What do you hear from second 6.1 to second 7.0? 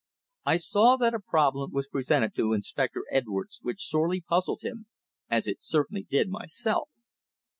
myself.